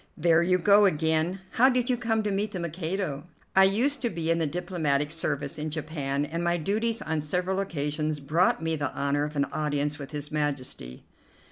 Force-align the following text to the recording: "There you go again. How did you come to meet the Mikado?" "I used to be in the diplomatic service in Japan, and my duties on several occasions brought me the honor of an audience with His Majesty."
"There 0.17 0.41
you 0.41 0.57
go 0.57 0.85
again. 0.85 1.41
How 1.51 1.69
did 1.69 1.87
you 1.87 1.95
come 1.95 2.23
to 2.23 2.31
meet 2.31 2.53
the 2.53 2.59
Mikado?" 2.59 3.25
"I 3.55 3.65
used 3.65 4.01
to 4.01 4.09
be 4.09 4.31
in 4.31 4.39
the 4.39 4.47
diplomatic 4.47 5.11
service 5.11 5.59
in 5.59 5.69
Japan, 5.69 6.25
and 6.25 6.43
my 6.43 6.57
duties 6.57 7.03
on 7.03 7.21
several 7.21 7.59
occasions 7.59 8.19
brought 8.19 8.63
me 8.63 8.75
the 8.75 8.91
honor 8.93 9.25
of 9.25 9.35
an 9.35 9.45
audience 9.53 9.99
with 9.99 10.09
His 10.09 10.31
Majesty." 10.31 11.03